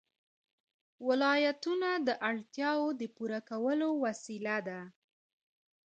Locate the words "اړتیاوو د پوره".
2.29-3.39